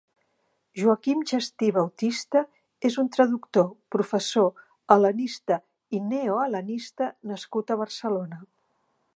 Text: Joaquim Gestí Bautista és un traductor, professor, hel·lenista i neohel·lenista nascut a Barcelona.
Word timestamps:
Joaquim 0.83 1.19
Gestí 1.31 1.67
Bautista 1.75 2.41
és 2.89 2.97
un 3.03 3.11
traductor, 3.17 3.69
professor, 3.97 4.49
hel·lenista 4.97 5.61
i 5.99 6.03
neohel·lenista 6.09 7.13
nascut 7.35 7.77
a 7.77 7.83
Barcelona. 7.85 8.43